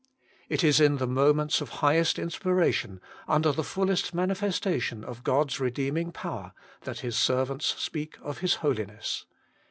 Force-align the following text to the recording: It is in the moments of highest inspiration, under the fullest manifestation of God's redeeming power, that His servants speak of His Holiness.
It 0.49 0.63
is 0.63 0.79
in 0.79 0.97
the 0.97 1.05
moments 1.05 1.61
of 1.61 1.69
highest 1.85 2.17
inspiration, 2.17 2.99
under 3.27 3.51
the 3.51 3.63
fullest 3.63 4.15
manifestation 4.15 5.03
of 5.03 5.23
God's 5.23 5.59
redeeming 5.59 6.11
power, 6.11 6.53
that 6.85 7.01
His 7.01 7.15
servants 7.15 7.67
speak 7.79 8.17
of 8.23 8.39
His 8.39 8.55
Holiness. 8.65 9.27